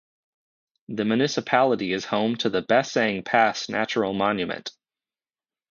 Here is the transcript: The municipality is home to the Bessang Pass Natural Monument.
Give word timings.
The 0.89 1.05
municipality 1.05 1.93
is 1.93 2.05
home 2.05 2.35
to 2.37 2.49
the 2.49 2.63
Bessang 2.63 3.23
Pass 3.23 3.69
Natural 3.69 4.13
Monument. 4.15 4.71